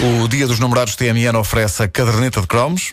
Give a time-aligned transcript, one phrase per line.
[0.00, 2.90] O Dia dos Namorados TMN oferece a caderneta de cromos.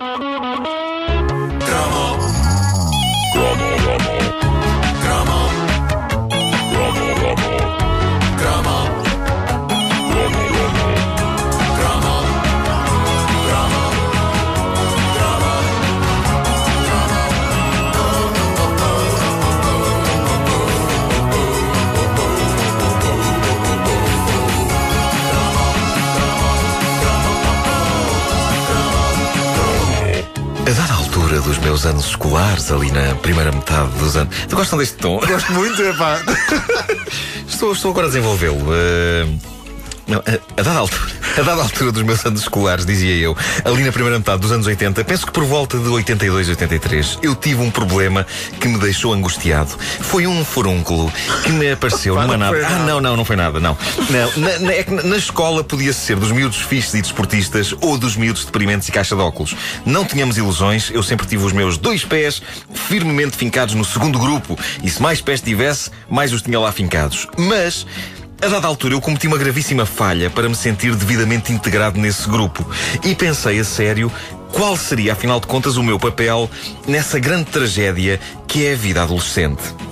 [31.41, 34.35] Dos meus anos escolares, ali na primeira metade dos anos.
[34.47, 35.19] Tu gostam deste tom?
[35.19, 36.19] Gosto muito, epá.
[37.47, 38.65] Estou, estou agora a desenvolvê-lo.
[38.73, 39.27] Eh,
[40.07, 43.83] não, a, a dada altura, a dada altura dos meus anos escolares, dizia eu, ali
[43.83, 47.61] na primeira metade dos anos 80, penso que por volta de 82, 83, eu tive
[47.61, 48.25] um problema
[48.59, 49.69] que me deixou angustiado.
[50.01, 51.11] Foi um furúnculo
[51.43, 52.67] que me apareceu numa não nada.
[52.67, 53.77] Ah, não, não, não foi nada, não.
[54.09, 57.73] Não, na, na- é que na- na escola podia ser dos miúdos fixes e desportistas
[57.81, 59.55] ou dos miúdos deprimentes e caixa de óculos.
[59.85, 62.41] Não tínhamos ilusões, eu sempre tive os meus dois pés
[62.73, 64.57] firmemente fincados no segundo grupo.
[64.83, 67.27] E se mais pés tivesse, mais os tinha lá fincados.
[67.37, 67.85] Mas.
[68.43, 72.67] A dada altura, eu cometi uma gravíssima falha para me sentir devidamente integrado nesse grupo.
[73.03, 74.11] E pensei a sério
[74.51, 76.49] qual seria, afinal de contas, o meu papel
[76.87, 79.90] nessa grande tragédia que é a vida adolescente.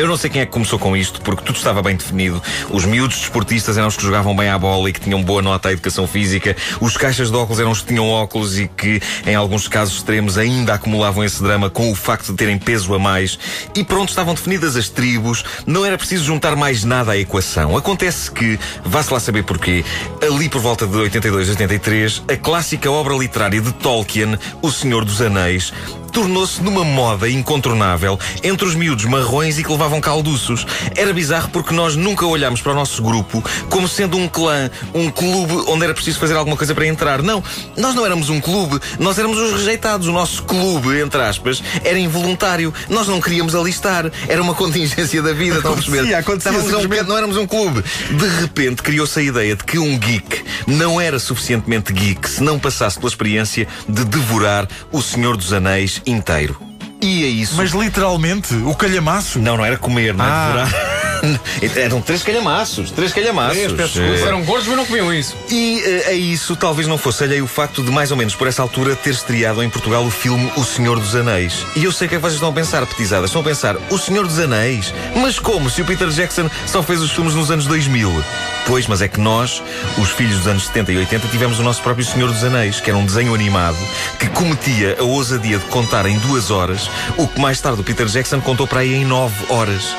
[0.00, 2.42] Eu não sei quem é que começou com isto, porque tudo estava bem definido.
[2.70, 5.68] Os miúdos desportistas eram os que jogavam bem à bola e que tinham boa nota
[5.68, 6.56] à educação física.
[6.80, 10.38] Os caixas de óculos eram os que tinham óculos e que, em alguns casos extremos,
[10.38, 13.38] ainda acumulavam esse drama com o facto de terem peso a mais.
[13.74, 15.44] E pronto, estavam definidas as tribos.
[15.66, 17.76] Não era preciso juntar mais nada à equação.
[17.76, 19.84] Acontece que, vá-se lá saber porquê,
[20.26, 25.20] ali por volta de 82, 83, a clássica obra literária de Tolkien, O Senhor dos
[25.20, 25.74] Anéis,
[26.10, 30.66] tornou-se numa moda incontornável entre os miúdos marrões e que levavam calduços.
[30.96, 35.10] Era bizarro porque nós nunca olhámos para o nosso grupo como sendo um clã, um
[35.10, 37.22] clube onde era preciso fazer alguma coisa para entrar.
[37.22, 37.42] Não,
[37.76, 40.08] nós não éramos um clube, nós éramos os rejeitados.
[40.08, 42.72] O nosso clube, entre aspas, era involuntário.
[42.88, 44.10] Nós não queríamos alistar.
[44.28, 45.98] Era uma contingência da vida, estão a perceber?
[45.98, 47.82] Acontecia, acontecia, Estávamos a um não éramos um clube.
[48.10, 52.58] De repente criou-se a ideia de que um geek não era suficientemente geek se não
[52.58, 56.60] passasse pela experiência de devorar o Senhor dos Anéis inteiro.
[57.02, 57.54] E é isso.
[57.56, 59.38] Mas literalmente, o calhamaço.
[59.38, 60.28] Não, não era comer, não Ah.
[60.28, 60.89] era devorar.
[61.76, 63.56] Eram três calhamaços, três calhamaços.
[63.56, 64.00] Três, peço.
[64.00, 65.36] Eh, Eram gordos, mas não comiam isso.
[65.48, 68.46] e eh, a isso talvez não fosse alheio o facto de, mais ou menos por
[68.48, 71.64] essa altura, ter estreado em Portugal o filme O Senhor dos Anéis.
[71.76, 73.30] E eu sei que é que vocês estão a pensar, petizadas.
[73.30, 74.92] Estão a pensar, O Senhor dos Anéis?
[75.16, 75.68] Mas como?
[75.70, 78.24] Se o Peter Jackson só fez os filmes nos anos 2000?
[78.66, 79.62] Pois, mas é que nós,
[79.98, 82.90] os filhos dos anos 70 e 80, tivemos o nosso próprio Senhor dos Anéis, que
[82.90, 83.76] era um desenho animado
[84.18, 88.06] que cometia a ousadia de contar em duas horas o que mais tarde o Peter
[88.06, 89.94] Jackson contou para aí em nove horas.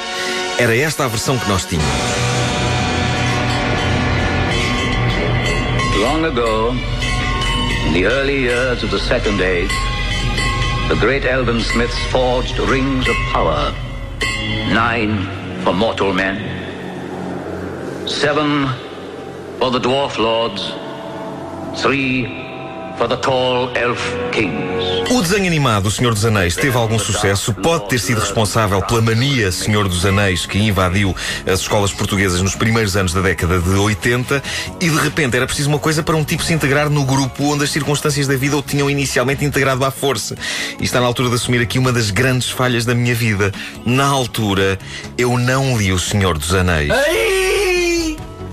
[0.59, 1.91] Era esta a versão que nós tínhamos.
[5.99, 6.75] Long ago,
[7.87, 9.71] in the early years of the Second Age,
[10.89, 13.73] the great elven smiths forged rings of power.
[14.73, 15.27] Nine
[15.63, 16.37] for mortal men,
[18.07, 18.67] seven
[19.59, 20.73] for the dwarf lords,
[21.81, 22.50] three
[25.09, 29.01] O desenho animado O Senhor dos Anéis teve algum sucesso, pode ter sido responsável pela
[29.01, 33.69] mania Senhor dos Anéis que invadiu as escolas portuguesas nos primeiros anos da década de
[33.69, 34.41] 80
[34.79, 37.63] e de repente era preciso uma coisa para um tipo se integrar no grupo onde
[37.63, 40.35] as circunstâncias da vida o tinham inicialmente integrado à força.
[40.79, 43.51] E está na altura de assumir aqui uma das grandes falhas da minha vida.
[43.85, 44.77] Na altura,
[45.17, 46.91] eu não li O Senhor dos Anéis.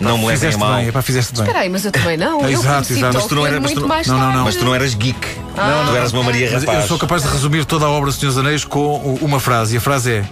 [0.01, 0.77] Não me levem a Fizeste mal.
[0.77, 1.43] bem, epá, fizeste bem.
[1.43, 2.41] Espera aí, mas eu também não.
[2.43, 3.15] eu Exato, conheci exato.
[3.15, 4.37] Mas tu não Tolkien eras- mas tu muito não- mais não, não, tarde.
[4.39, 4.45] não.
[4.45, 5.19] Mas tu não eras geek.
[5.55, 6.83] tu eras uma Maria Mas Rapaz.
[6.83, 9.41] eu sou capaz de resumir toda a obra do Senhor dos Anéis com u- uma
[9.41, 9.75] frase.
[9.75, 10.25] E a frase é: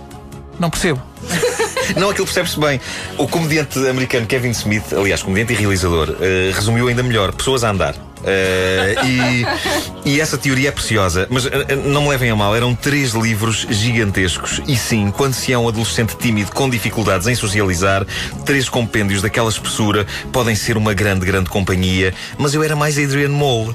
[0.58, 1.02] Não percebo.
[1.96, 2.80] Não, aquilo percebe-se bem.
[3.16, 7.70] O comediante americano Kevin Smith, aliás, comediante e realizador, eh, resumiu ainda melhor: pessoas a
[7.70, 7.94] andar.
[8.24, 12.74] Eh, e, e essa teoria é preciosa, mas eh, não me levem a mal, eram
[12.74, 14.60] três livros gigantescos.
[14.66, 18.06] E sim, quando se é um adolescente tímido com dificuldades em socializar,
[18.44, 22.14] três compêndios daquela espessura podem ser uma grande, grande companhia.
[22.38, 23.74] Mas eu era mais Adrian Mole.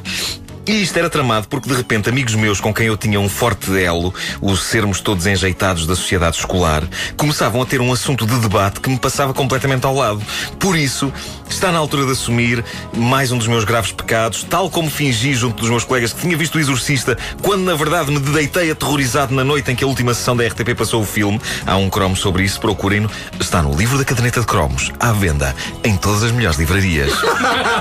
[0.68, 3.76] E isto era tramado porque de repente amigos meus com quem eu tinha um forte
[3.84, 6.84] elo, os sermos todos enjeitados da sociedade escolar,
[7.18, 10.22] começavam a ter um assunto de debate que me passava completamente ao lado.
[10.60, 11.12] Por isso,
[11.50, 12.64] está na altura de assumir
[12.96, 16.38] mais um dos meus graves pecados, tal como fingi junto dos meus colegas que tinha
[16.38, 20.14] visto o Exorcista, quando na verdade me deitei aterrorizado na noite em que a última
[20.14, 21.42] sessão da RTP passou o filme.
[21.66, 23.10] Há um cromo sobre isso, procurem-no.
[23.40, 27.12] Está no livro da caderneta de cromos, à venda, em todas as melhores livrarias.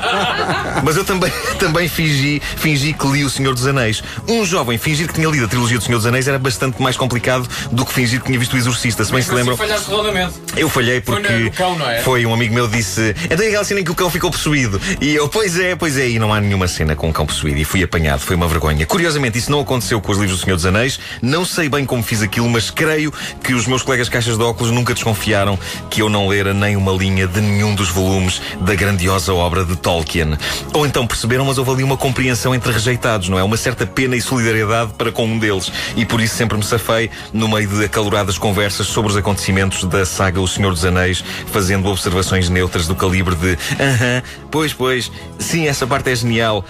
[0.83, 1.31] Mas eu também,
[1.61, 4.03] também fingi, fingi fingi que li O Senhor dos Anéis.
[4.29, 6.97] Um jovem fingir que tinha lido a trilogia do Senhor dos Anéis era bastante mais
[6.97, 9.05] complicado do que fingir que tinha visto o Exorcista.
[9.05, 9.57] Se bem se lembram.
[9.57, 10.35] redondamente.
[10.57, 12.03] Eu falhei porque Foi no cão, não é?
[12.03, 14.31] foi um amigo meu que disse então é aquela cena em que o cão ficou
[14.31, 17.27] possuído e eu, pois é, pois é, e não há nenhuma cena com um cão
[17.27, 20.45] possuído e fui apanhado, foi uma vergonha Curiosamente isso não aconteceu com os livros do
[20.45, 23.13] Senhor dos Anéis Não sei bem como fiz aquilo, mas creio
[23.43, 25.59] que os meus colegas caixas de óculos nunca desconfiaram
[25.89, 29.77] que eu não lera nem uma linha de nenhum dos volumes da grandiosa obra de
[29.77, 30.37] Tolkien
[30.73, 33.43] Ou então perceberam, mas houve ali uma compreensão entre rejeitados, não é?
[33.43, 37.11] Uma certa pena e solidariedade para com um deles e por isso sempre me safei
[37.33, 41.89] no meio de acaloradas conversas sobre os acontecimentos da saga O Senhor dos Anéis, fazendo
[41.89, 46.65] observações neutras do calibre de aham, pois, pois, sim, essa parte é genial.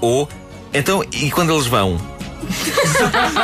[0.00, 0.28] Ou,
[0.72, 2.15] então, e quando eles vão?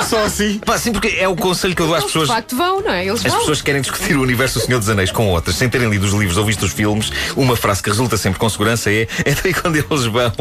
[0.09, 0.59] Só assim.
[0.65, 2.29] Pá, sim, porque é o conselho que eu dou às Eles pessoas.
[2.29, 3.07] de facto vão, não é?
[3.07, 3.41] Eles As vão.
[3.41, 6.05] pessoas que querem discutir o universo do Senhor dos Anéis com outras, sem terem lido
[6.07, 9.51] os livros ou visto os filmes, uma frase que resulta sempre com segurança é: então
[9.51, 10.33] e quando eles vão?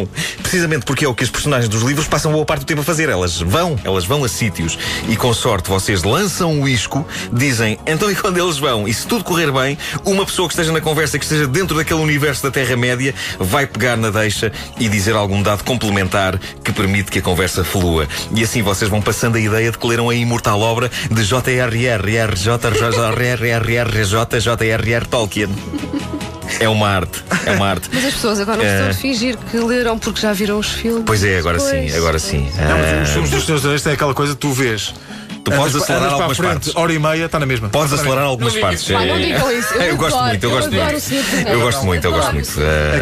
[0.42, 2.84] Precisamente porque é o que as personagens dos livros passam boa parte do tempo a
[2.84, 3.10] fazer.
[3.10, 4.78] Elas vão, elas vão a sítios
[5.08, 8.88] e com sorte vocês lançam o isco, dizem então e quando eles vão?
[8.88, 12.00] E se tudo correr bem, uma pessoa que esteja na conversa, que esteja dentro daquele
[12.02, 17.20] universo da Terra-média, vai pegar na deixa e dizer algum dado complementar que permite que
[17.20, 18.08] a conversa flua.
[18.36, 21.24] E assim vocês vão passando a ideia de que leram a imortal obra de.
[24.40, 25.06] J.R.R.
[25.08, 25.48] Tolkien.
[26.60, 27.90] É uma arte, é uma arte.
[27.94, 30.68] Mas as pessoas agora não Eh, precisam de fingir que leram porque já viram os
[30.70, 31.04] filmes.
[31.06, 31.96] Pois é, agora sim, Pois.
[31.96, 32.50] agora sim.
[32.58, 34.94] Não, mas os filmes dos Senhores dos Anéis têm aquela coisa que tu vês.
[35.44, 36.76] Tu podes Andas acelerar andas para algumas frente, partes.
[36.76, 37.70] Hora e meia, está na mesma.
[37.70, 38.86] Podes Está acelerar algumas Não partes.
[38.86, 39.10] digam isso.
[39.10, 39.74] Pá, não digam isso.
[39.74, 41.50] Eu Eu gosto adoro, muito, eu eu gosto muito.
[41.50, 42.52] Eu gosto muito, eu gosto muito.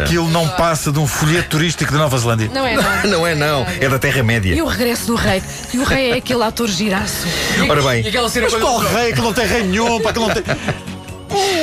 [0.01, 2.49] Aquilo não passa de um folheto turístico de Nova Zelândia.
[2.53, 3.09] Não é, não.
[3.09, 3.65] Não é, não.
[3.79, 4.53] É da Terra-média.
[4.55, 5.41] E o regresso do rei.
[5.73, 7.25] E o rei é aquele ator giraço.
[7.69, 8.05] Ora bem.
[8.07, 10.43] E Mas qual rei que não tem rei nenhum, que não tem.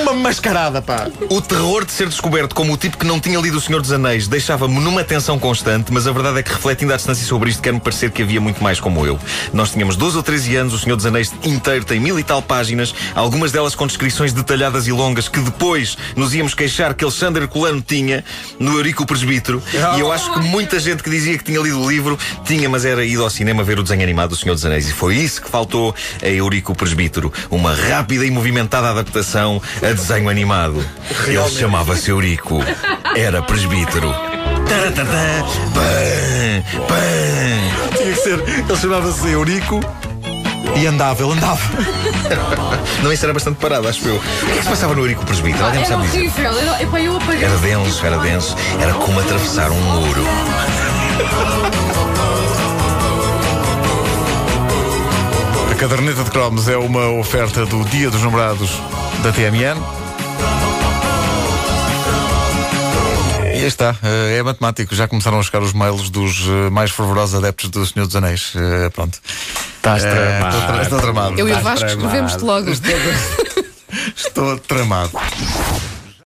[0.02, 1.08] Uma mascarada, pá.
[1.28, 3.93] O terror de ser descoberto como o tipo que não tinha lido O Senhor dos
[3.93, 7.62] Anéis deixava-me numa tensão constante, mas a verdade é que refletindo à distância sobre isto,
[7.62, 9.19] quer-me parecer que havia muito mais como eu.
[9.52, 12.40] Nós tínhamos 12 ou 13 anos, O Senhor dos Anéis inteiro tem mil e tal
[12.40, 17.44] páginas, algumas delas com descrições detalhadas e longas que depois nos íamos queixar que Alexandre
[17.44, 18.25] Herculano tinha
[18.58, 19.62] no Eurico Presbítero.
[19.96, 22.84] E eu acho que muita gente que dizia que tinha lido o livro tinha, mas
[22.84, 24.88] era ido ao cinema ver o desenho animado do Senhor dos Anéis.
[24.88, 27.32] E foi isso que faltou a Eurico Presbítero.
[27.50, 30.85] Uma rápida e movimentada adaptação a desenho animado.
[31.27, 32.61] Ele chamava-se Eurico.
[33.17, 34.13] Era presbítero.
[34.69, 37.97] Taratata, pã, pã.
[37.97, 38.39] Tinha que ser.
[38.41, 39.81] Ele chamava-se Eurico
[40.77, 41.61] e andava, ele andava.
[43.03, 44.17] Não, isso era bastante parado, acho eu.
[44.17, 45.65] O que é que se passava no Eurico Presbítero?
[45.65, 46.19] Alguém me Era sabe dizer?
[46.49, 46.59] horrível.
[46.59, 47.45] Era, epá, eu apaguei.
[47.45, 48.57] Era denso, era denso.
[48.81, 50.25] Era como atravessar um muro.
[55.78, 58.70] Caderneta de cromos é uma oferta do Dia dos Namorados
[59.23, 59.76] da TMN.
[63.55, 64.94] E aí está, eh, é matemático.
[64.94, 68.52] Já começaram a chegar os mails dos eh, mais fervorosos adeptos do Senhor dos Anéis.
[68.55, 69.19] Eh, Pronto.
[69.76, 70.56] Estás tramado.
[70.56, 71.38] Estou tra- estou tramado.
[71.40, 71.93] Eu e o Vasco tramado.
[72.05, 72.70] escrevemos-te logo.
[74.17, 75.11] Estou tramado.